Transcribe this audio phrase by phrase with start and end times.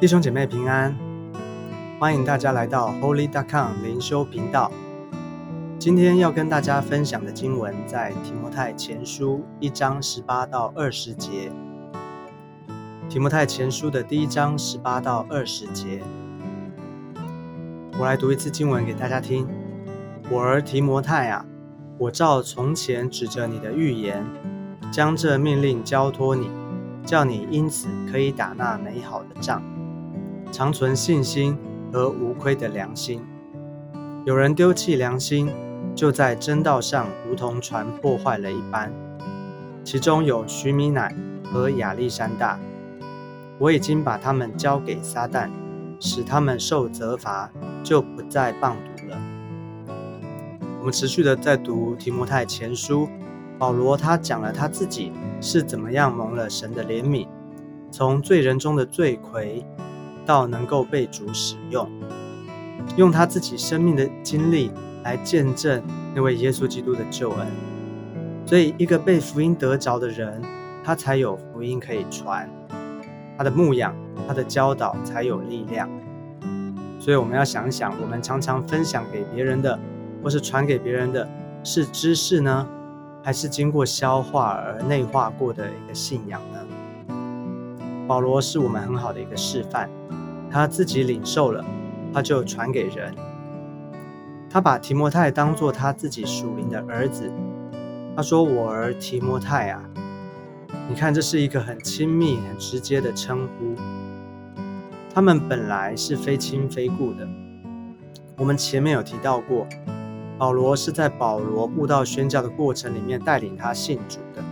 [0.00, 0.96] 弟兄姐妹平安，
[1.98, 4.72] 欢迎大家来到 Holy.com 灵修频道。
[5.78, 11.52] 今天要跟大家分享的经文在提摩太前书一章十八到二十节。
[13.10, 16.00] 提摩太前书的第一章十八到二十节，
[17.98, 19.46] 我来读一次经文给大家听。
[20.30, 21.44] 我儿提摩太啊，
[21.98, 24.24] 我照从前指着你的预言，
[24.90, 26.50] 将这命令交托你，
[27.04, 29.62] 叫你因此可以打那美好的仗。
[30.50, 31.56] 常存信心
[31.92, 33.22] 和无亏的良心。
[34.24, 35.50] 有人丢弃良心，
[35.94, 38.92] 就在真道上如同船破坏了一般。
[39.82, 41.14] 其中有徐米乃
[41.50, 42.58] 和亚历山大，
[43.58, 45.48] 我已经把他们交给撒旦，
[45.98, 47.50] 使他们受责罚，
[47.82, 49.18] 就不再棒读了。
[50.78, 53.08] 我们持续的在读提摩太前书，
[53.58, 57.26] 保罗他讲了他自己是怎么样蒙了神的怜悯，
[57.90, 59.64] 从罪人中的罪魁。
[60.30, 61.90] 到能够被主使用，
[62.94, 64.70] 用他自己生命的经历
[65.02, 65.82] 来见证
[66.14, 67.48] 那位耶稣基督的救恩，
[68.46, 70.40] 所以一个被福音得着的人，
[70.84, 72.48] 他才有福音可以传，
[73.36, 73.92] 他的牧养、
[74.28, 75.90] 他的教导才有力量。
[77.00, 79.76] 所以我们要想想，我们常常分享给别人的，
[80.22, 81.28] 或是传给别人的，
[81.64, 82.64] 是知识呢，
[83.20, 86.59] 还是经过消化而内化过的一个信仰呢？
[88.10, 89.88] 保罗是我们很好的一个示范。
[90.50, 91.64] 他自己领受了，
[92.12, 93.14] 他就传给人。
[94.50, 97.30] 他把提摩太当做他自己属灵的儿子。
[98.16, 99.84] 他说：“我儿提摩太啊，
[100.88, 103.76] 你看，这是一个很亲密、很直接的称呼。
[105.14, 107.28] 他们本来是非亲非故的。
[108.36, 109.68] 我们前面有提到过，
[110.36, 114.42] 保罗是在保罗布道宣教的过程里面带领他信主的。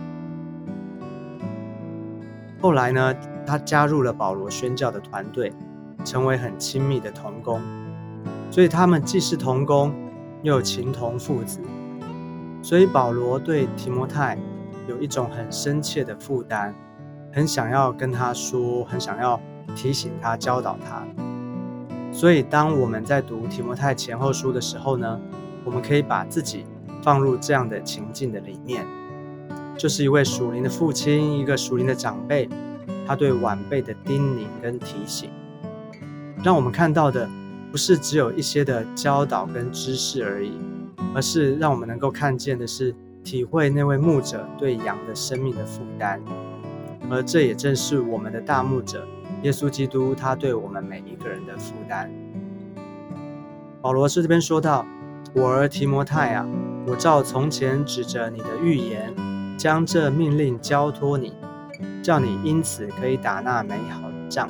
[2.61, 3.15] 后来呢，
[3.45, 5.53] 他加入了保罗宣教的团队。”
[6.05, 7.61] 成为很亲密的同工，
[8.49, 9.93] 所以他们既是同工，
[10.43, 11.59] 又情同父子。
[12.61, 14.37] 所以保罗对提摩太
[14.87, 16.73] 有一种很深切的负担，
[17.33, 19.37] 很想要跟他说，很想要
[19.75, 21.05] 提醒他、教导他。
[22.13, 25.19] 所以当我们在读提摩太前后书的时候呢，
[25.65, 26.65] 我们可以把自己
[27.03, 28.87] 放入这样的情境的里面，
[29.79, 32.49] 就是一位属灵的父亲，一个属灵的长辈，
[33.07, 35.29] 他对晚辈的叮咛跟提醒。
[36.43, 37.29] 让我们看到的
[37.71, 40.51] 不是只有一些的教导跟知识而已，
[41.15, 46.19] 而是让我们能够看见的是体会那位牧者对羊的生命的负担，
[47.09, 49.07] 而这也正是我们的大牧者
[49.43, 52.11] 耶稣基督他对我们每一个人的负担。
[53.81, 54.85] 保罗是这边说到
[55.33, 56.45] ：“我儿提摩太啊，
[56.85, 59.15] 我照从前指着你的预言，
[59.59, 61.33] 将这命令交托你，
[62.01, 64.49] 叫你因此可以打那美好的仗。”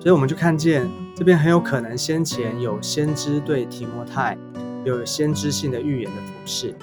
[0.00, 4.36] 所以我们就看见这边很有可能先前有先知对提摩太
[4.84, 6.74] 有先知性的预言的服饰，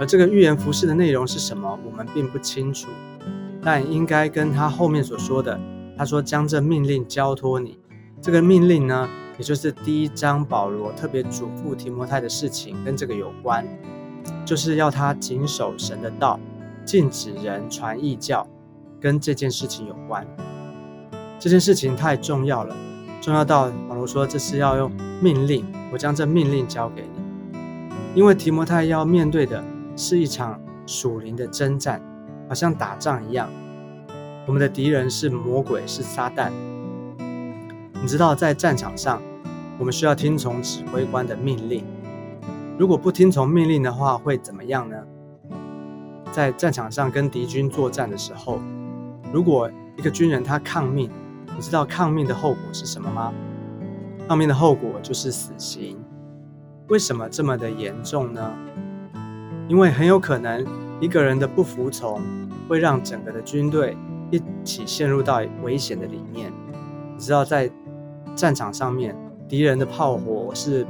[0.00, 2.88] 而这个预言服饰的内容是什么，我们并不清楚，
[3.62, 5.60] 但应该跟他后面所说的，
[5.98, 7.78] 他说将这命令交托你，
[8.22, 9.06] 这个命令呢，
[9.36, 13.66] 也就是第一章保罗特别嘱咐提摩太的事情，跟这个有关，
[14.44, 16.38] 就是要他谨守神的道，
[16.84, 18.46] 禁止人传异教，
[19.00, 20.26] 跟这件事情有关。
[21.38, 22.76] 这件事情太重要了，
[23.20, 24.90] 重要到保罗说这是要用
[25.20, 27.58] 命令，我将这命令交给你，
[28.14, 29.62] 因为提摩太要面对的
[29.96, 32.02] 是一场属灵的征战，
[32.48, 33.48] 好像打仗一样。
[34.46, 36.50] 我们的敌人是魔鬼，是撒旦。
[37.18, 39.22] 你知道，在战场上，
[39.78, 41.82] 我们需要听从指挥官的命令。
[42.76, 44.96] 如果不听从命令的话，会怎么样呢？
[46.32, 48.58] 在战场上跟敌军作战的时候，
[49.32, 51.08] 如果一个军人他抗命，
[51.54, 53.32] 你知道抗命的后果是什么吗？
[54.26, 55.96] 抗命的后果就是死刑。
[56.88, 58.52] 为什么这么的严重呢？
[59.68, 60.66] 因为很有可能
[61.00, 62.20] 一个人的不服从，
[62.68, 63.96] 会让整个的军队
[64.32, 66.52] 一起陷入到危险的里面。
[67.14, 67.70] 你知道，在
[68.34, 69.16] 战场上面，
[69.48, 70.84] 敌人的炮火是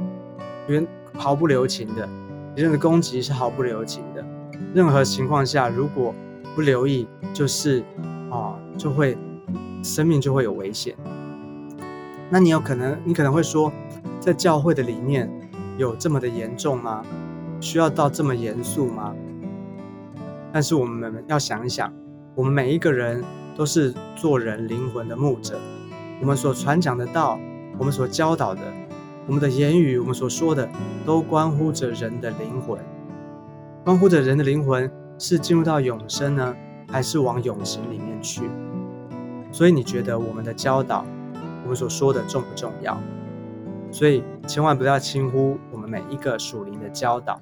[0.67, 0.85] 原
[1.17, 2.07] 毫不留情的，
[2.55, 4.25] 敌人的攻击是毫不留情的。
[4.73, 6.13] 任何情况下，如果
[6.55, 7.83] 不留意，就是
[8.29, 9.17] 啊，就会。
[9.83, 10.95] 生命就会有危险。
[12.27, 13.71] 那你有可能，你可能会说，
[14.19, 15.29] 在教会的里面
[15.77, 17.03] 有这么的严重吗？
[17.61, 19.13] 需要到这么严肃吗？
[20.51, 21.93] 但是我们要想一想，
[22.33, 23.23] 我们每一个人
[23.55, 25.59] 都是做人灵魂的牧者，
[26.19, 27.39] 我们所传讲的道，
[27.77, 28.61] 我们所教导的，
[29.27, 30.69] 我们的言语，我们所说的，
[31.05, 32.79] 都关乎着人的灵魂，
[33.83, 36.55] 关乎着人的灵魂是进入到永生呢，
[36.91, 38.43] 还是往永刑里面去？
[39.51, 41.03] 所以你觉得我们的教导，
[41.63, 42.95] 我们所说的重不重要？
[43.91, 47.39] 所以千万不要轻忽我们每一个属灵的教导。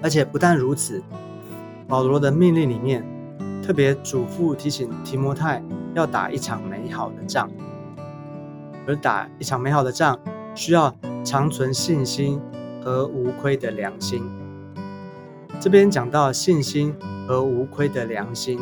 [0.00, 1.02] 而且不但如此，
[1.88, 3.04] 保罗的命令里面
[3.64, 5.62] 特别嘱咐提醒提摩太
[5.94, 7.48] 要打一场美好的仗，
[8.86, 10.18] 而打一场美好的仗
[10.54, 10.94] 需要
[11.24, 12.40] 长存信心
[12.82, 14.22] 和无亏的良心。
[15.60, 16.94] 这边讲到信心
[17.26, 18.58] 和无亏的良心，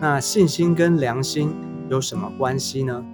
[0.00, 1.54] 那信心跟良心
[1.88, 3.04] 有什么关系呢？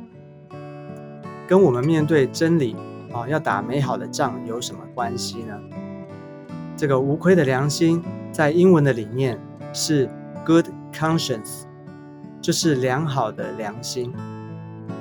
[1.47, 2.77] 跟我们面对真理
[3.13, 5.61] 啊，要打美好的仗有什么关系呢？
[6.77, 8.03] 这个无愧的良心，
[8.33, 9.39] 在英文的里面
[9.73, 10.09] 是
[10.47, 11.65] good conscience，
[12.41, 14.13] 就是良好的良心。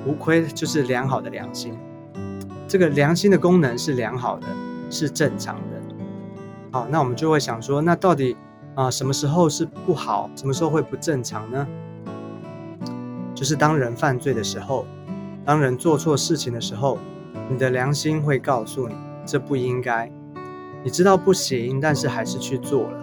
[0.06, 1.78] 无愧就是良好的良心。
[2.66, 4.46] 这个良心的功能是良好的，
[4.90, 5.74] 是正常的。
[6.72, 8.36] 好，那我们就会想说，那到底
[8.74, 11.66] 啊什么时候是不好，什么时候会不正常呢？
[13.32, 14.84] 就是当人犯罪的时候，
[15.44, 16.98] 当人做错事情的时候，
[17.48, 18.94] 你的良心会告诉你，
[19.24, 20.10] 这不应该。
[20.82, 22.98] 你知道不行，但是还是去做了，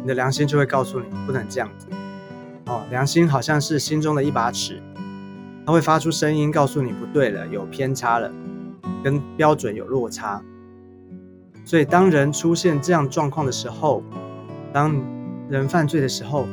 [0.00, 1.86] 你的良心就会告诉你不能这样子。
[2.66, 4.82] 哦，良心好像是心中的一把尺，
[5.66, 8.32] 它会发出声音告诉你不对了，有偏差了，
[9.02, 10.42] 跟标准有落差。
[11.64, 14.02] 所以当人出现这样状况的时候，
[14.72, 14.94] 当
[15.48, 16.46] 人犯罪的时候，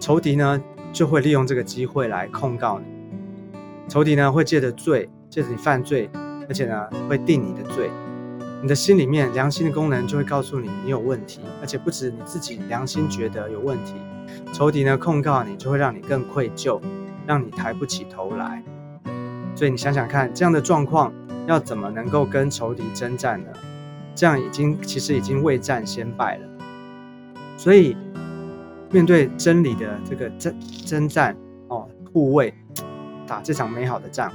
[0.00, 0.60] 仇敌呢
[0.92, 2.86] 就会利用这个机会来控告你。
[3.88, 6.10] 仇敌呢会借着罪，借着你犯罪，
[6.48, 7.90] 而且呢会定你的罪。
[8.60, 13.94] 你的心里面良心的功能就会告诉你你有问题，而且不止你自己良心觉得有问题，
[14.52, 16.80] 仇敌呢控告你就会让你更愧疚，
[17.24, 18.60] 让你抬不起头来。
[19.54, 21.12] 所以你想想看，这样的状况
[21.48, 23.50] 要怎么能够跟仇敌征战呢？
[24.14, 26.46] 这样已经其实已经未战先败了。
[27.56, 27.96] 所以
[28.90, 30.54] 面对真理的这个征
[30.84, 31.34] 征战
[31.68, 32.52] 哦，护卫
[33.26, 34.30] 打这场美好的仗，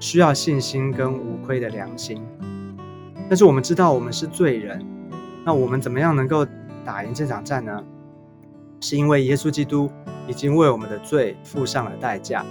[0.00, 2.22] 需要信心跟无愧的良心。
[3.28, 4.82] 但是我们知道我们是罪人，
[5.44, 6.46] 那我们怎么样能够
[6.82, 7.84] 打赢这场战呢？
[8.80, 9.90] 是因为耶稣基督
[10.26, 12.44] 已经为我们的罪付上了代价，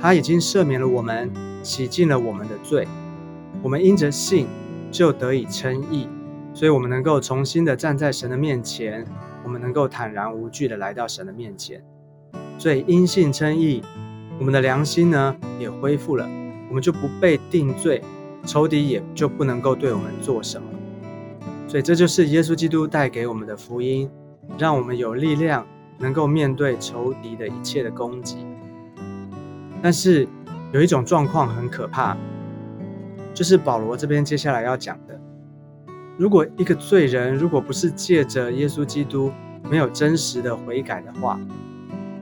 [0.00, 1.30] 他已经赦免了我们，
[1.62, 2.88] 洗净了我们的罪，
[3.62, 4.46] 我们因着信
[4.90, 6.08] 就得以称义，
[6.52, 9.06] 所以我们能够重新的站在神的面前，
[9.44, 11.82] 我们能够坦然无惧的来到神的面前。
[12.58, 13.82] 所以因信称义，
[14.38, 16.28] 我们的良心呢也恢复了，
[16.68, 18.02] 我们就不被定罪。
[18.44, 20.66] 仇敌也就不能够对我们做什么，
[21.68, 24.10] 所以这就是耶稣基督带给我们的福音，
[24.58, 25.64] 让我们有力量
[25.96, 28.44] 能够面对仇敌的一切的攻击。
[29.80, 30.26] 但是
[30.72, 32.16] 有一种状况很可怕，
[33.34, 35.18] 就是保罗这边接下来要讲的：
[36.16, 39.32] 如果一个罪人如果不是借着耶稣基督
[39.70, 41.40] 没有真实的悔改的话，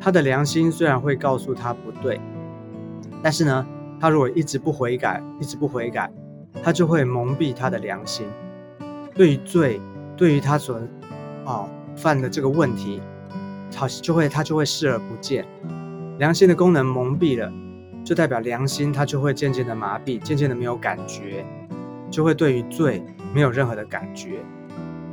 [0.00, 2.20] 他的良心虽然会告诉他不对，
[3.22, 3.66] 但是呢？
[4.00, 6.10] 他如果一直不悔改，一直不悔改，
[6.62, 8.26] 他就会蒙蔽他的良心。
[9.14, 9.78] 对于罪，
[10.16, 10.80] 对于他所
[11.44, 13.02] 啊犯的这个问题，
[13.76, 15.44] 好就会他就会视而不见。
[16.16, 17.52] 良心的功能蒙蔽了，
[18.10, 21.46] 就代表良心它就会渐渐的麻痹，渐渐的没有感觉，
[22.10, 23.00] 就会对于罪
[23.32, 24.40] 没有任何的感觉。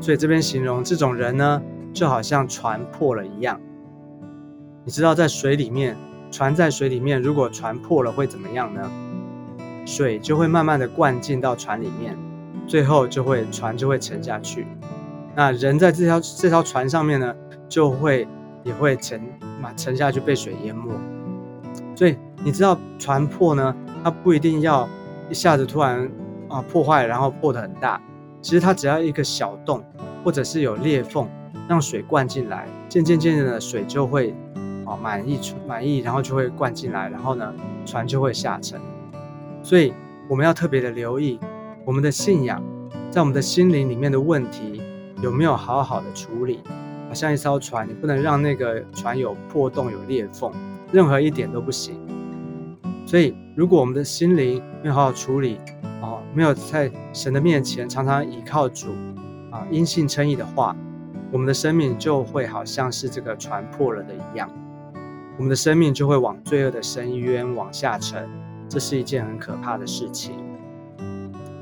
[0.02, 1.62] 所以这边形容这种人呢，
[1.94, 3.62] 就好像船破了一样。
[4.84, 5.96] 你知道在水里面。
[6.32, 8.92] 船在水里面，如果船破了会怎么样呢？
[9.86, 12.18] 水就会慢慢的灌进到船里面，
[12.66, 14.66] 最后就会船就会沉下去。
[15.36, 17.36] 那人在这条这条船上面呢，
[17.70, 18.28] 就会
[18.64, 19.22] 也会沉
[19.62, 20.92] 嘛沉下去被水淹没。
[21.96, 24.88] 所以你知道船破呢，它不一定要
[25.30, 26.10] 一下子突然
[26.48, 28.02] 啊破坏，然后破得很大。
[28.42, 29.84] 其实它只要一个小洞，
[30.24, 31.28] 或者是有裂缝，
[31.68, 34.34] 让水灌进来，渐渐渐渐的水就会。
[34.86, 35.38] 啊，满意
[35.68, 37.54] 满意，然后就会灌进来，然后呢，
[37.86, 38.80] 船就会下沉。
[39.62, 39.92] 所以
[40.30, 41.38] 我们要特别的留意
[41.84, 42.64] 我们的信仰，
[43.12, 44.82] 在我们的心灵里面的问题
[45.22, 46.62] 有没有好好的处理。
[47.10, 50.50] 好像一艘船，你不能让那个船有破洞、有裂缝，
[50.94, 52.00] 任何一点都不行。
[53.08, 55.58] 所以，如果我们的心灵没有好好处理，
[56.02, 58.90] 哦，没有在神的面前常常倚靠主，
[59.50, 60.76] 啊，因信称义的话，
[61.32, 64.50] 我们的生命就会好像是这个船破了的一样。
[65.38, 68.28] 我们的生命就会往罪恶的深渊往下沉，
[68.68, 70.36] 这是一件很可怕的事情。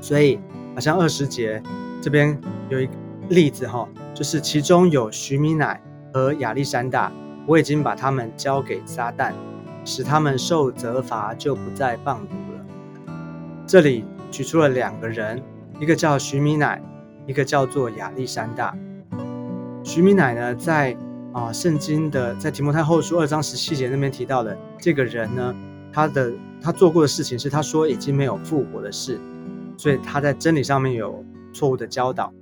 [0.00, 0.40] 所以，
[0.74, 1.62] 好像二十节
[2.02, 2.36] 这边
[2.68, 2.92] 有一个
[3.28, 5.80] 例子哈，就是其中有徐米乃
[6.12, 7.12] 和亚历山大，
[7.46, 9.32] 我已经把他们交给撒旦，
[9.86, 13.16] 使他们受责罚，就不再谤读了。
[13.66, 15.40] 这里举出了两个人，
[15.80, 16.82] 一个叫徐米乃，
[17.26, 18.76] 一个叫做亚历山大。
[19.84, 20.96] 徐米乃呢，在
[21.32, 25.54] 啊，圣经的在提摩太后书二章十七节那边提到的这个人呢，
[25.92, 29.20] 他的他做过的事情是他说已经没有复活的事，
[29.76, 32.32] 所以他在真理上面有错误的教导。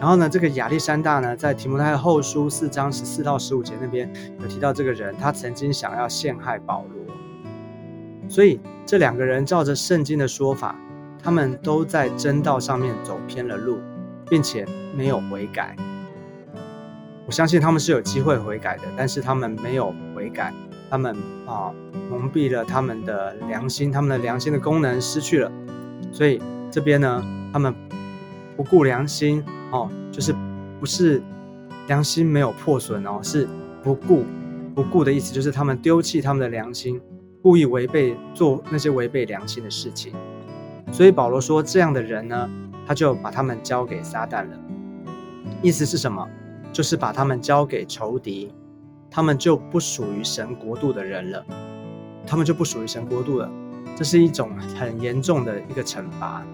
[0.00, 4.08] 然后呢，这个亚历山大呢，在提摩太后书四章十四到十五节那边
[4.40, 7.04] 有提到这个人，他曾经想要陷害保罗。
[8.28, 10.76] 所以这两个人照着圣经的说法，
[11.22, 13.78] 他们都在真道上面走偏了路，
[14.28, 15.74] 并且没有悔改。
[17.26, 20.52] 我相信他们是有机会悔改的，但是他们没有悔改，
[20.88, 21.16] 他们
[21.46, 21.72] 啊
[22.08, 25.50] 蒙蔽了他们的良心，他们的良心的功能失去了。
[26.12, 26.40] 所以
[26.70, 27.74] 这边呢，他们
[28.56, 30.34] 不顾良心哦，就是
[30.80, 31.22] 不是
[31.86, 33.48] 良心没有破损哦，是
[33.82, 34.24] 不顾
[34.74, 37.00] 不顾的意思，就是他们丢弃他们的良心。
[37.40, 40.12] 故意违背做那些违背良心的事情，
[40.90, 42.50] 所以保罗说这样的人呢，
[42.84, 44.58] 他就把他们交给撒旦了。
[45.62, 46.28] 意思是什么？
[46.72, 48.52] 就是把他们交给仇敌，
[49.08, 51.46] 他们就不属于神国度的人了，
[52.26, 53.48] 他们就不属于神国度了。
[53.96, 56.44] 这是一种很严重的一个惩罚。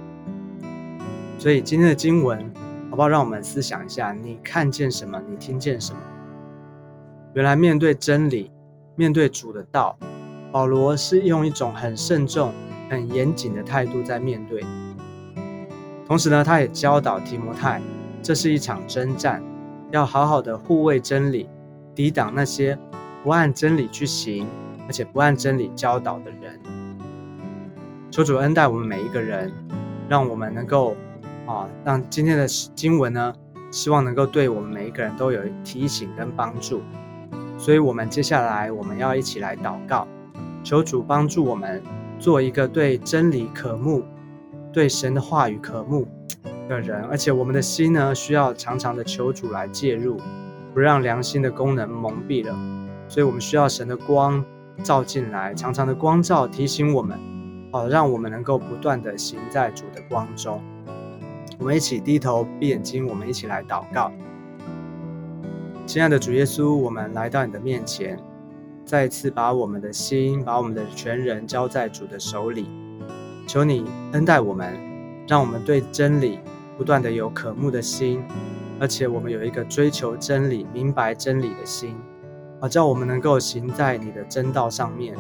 [1.39, 2.49] 所以今天的经文，
[2.95, 3.09] 好不好？
[3.09, 5.21] 让我们思想一下：你看见什么？
[5.29, 5.99] 你听见什么？
[7.33, 8.53] 原来面对真理，
[8.95, 9.99] 面对主的道。
[10.53, 12.53] 保罗是用一种很慎重、
[12.89, 14.65] 很严谨的态度在面对，
[16.07, 17.83] 同时呢，他也教导提摩太，
[18.23, 19.43] 这是一场征战，
[19.91, 21.49] 要好好的护卫真理，
[21.97, 22.79] 抵挡那些
[23.25, 24.47] 不按真理去行，
[24.87, 26.61] 而且不按真理教导的人。
[28.13, 29.53] 求主恩待我们每一个人，
[30.09, 30.97] 让我们能够
[31.47, 33.35] 啊，让今天的经文呢，
[33.71, 36.83] 希望能够对我们每一个人都有提醒跟帮助。
[37.59, 40.07] 所以，我们接下来我们要一起来祷告。
[40.63, 41.83] 求主帮助我们
[42.19, 44.03] 做一个对真理渴慕、
[44.73, 46.09] 对神的话语渴慕
[46.69, 50.17] 的人，而且我们的心呢，需要常常的求主来介入，
[50.73, 52.57] 不让良心的功能蒙蔽了。
[53.07, 54.43] 所以，我们需要神的光
[54.83, 57.19] 照进来，常常的光照提醒我们，
[57.71, 60.63] 好让我们能够不断的行在主的光中。
[61.59, 64.11] 我们一起低头闭眼睛，我们一起来祷告。
[65.87, 68.19] 亲爱的主耶稣，我们来到你的面前。
[68.85, 72.69] 再次把我们的心，把我们的全人交在主的手里，
[73.47, 74.75] 求你恩待我们，
[75.27, 76.39] 让我们对真理
[76.77, 78.23] 不断的有渴慕的心，
[78.79, 81.97] 而且我们有一个追求真理、明白真理的心，
[82.61, 85.17] 好叫我们能够行在你的真道上面。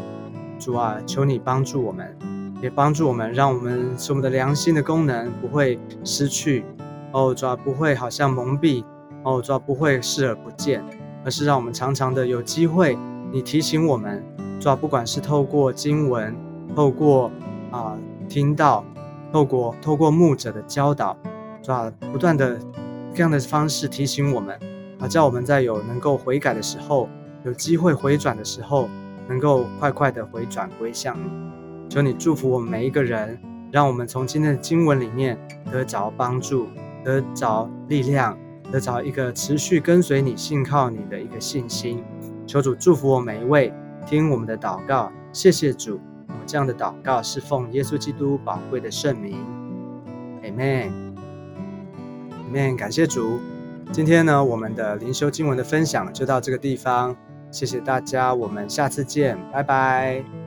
[0.59, 2.15] 主啊，求你帮助我们，
[2.65, 6.65] 也帮助我们，让我们使我们的良心的功能不会失去，
[7.13, 8.83] 哦，主啊，不会好像蒙蔽，
[9.23, 10.83] 哦，主啊，不会视而不见，
[11.27, 12.97] 而是让我们常常的有机会。
[13.31, 14.25] 你提醒我们，
[14.59, 16.35] 主要不管是透过经文，
[16.75, 17.31] 透过
[17.71, 17.99] 啊
[18.31, 18.83] 听到，
[19.31, 21.15] 透过透过牧者的教导，
[21.61, 22.59] 主要不断的
[23.13, 24.59] 这样的方式提醒我们，
[25.01, 27.11] 啊，叫我们在有能够悔改的时候，
[27.45, 28.89] 有机会回转的时候，
[29.29, 31.44] 能够快快的回转归向你。
[31.89, 33.39] 求你祝福我们每一个人，
[33.71, 35.39] 让我们从今天的经文里面
[35.71, 36.69] 得着帮助，
[37.05, 38.39] 得着力量，
[38.73, 42.03] 得着一个持续跟随你、信靠你的一个信心。
[42.47, 43.73] 求主祝福我每一位，
[44.07, 46.01] 听我们的祷告，谢谢主。
[46.29, 49.39] 我这样的祷告是奉耶稣基督宝贵的圣名
[50.43, 51.15] ，Amen，Amen。
[52.77, 53.39] 感谢主。
[53.93, 57.17] 今天呢，我们的灵修经文的分享就到这个地方，
[57.51, 60.44] 谢谢大家，我们下次见，拜拜。